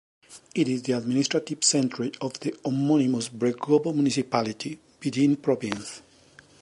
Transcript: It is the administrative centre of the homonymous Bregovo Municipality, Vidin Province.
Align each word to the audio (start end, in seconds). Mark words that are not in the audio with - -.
It 0.55 0.67
is 0.67 0.81
the 0.81 0.93
administrative 0.93 1.63
centre 1.63 2.09
of 2.21 2.33
the 2.39 2.53
homonymous 2.65 3.29
Bregovo 3.29 3.93
Municipality, 3.93 4.79
Vidin 4.99 5.39
Province. 5.39 6.01